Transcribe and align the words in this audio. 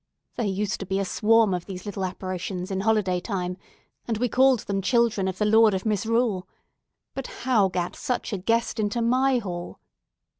There 0.35 0.47
used 0.47 0.79
to 0.79 0.87
be 0.87 0.97
a 0.97 1.05
swarm 1.05 1.53
of 1.53 1.67
these 1.67 1.83
small 1.83 2.05
apparitions 2.05 2.71
in 2.71 2.79
holiday 2.79 3.19
time, 3.19 3.55
and 4.07 4.17
we 4.17 4.29
called 4.29 4.61
them 4.61 4.81
children 4.81 5.27
of 5.27 5.37
the 5.37 5.45
Lord 5.45 5.75
of 5.75 5.85
Misrule. 5.85 6.47
But 7.13 7.27
how 7.45 7.67
gat 7.69 7.95
such 7.95 8.33
a 8.33 8.39
guest 8.39 8.79
into 8.79 9.03
my 9.03 9.37
hall?" 9.37 9.79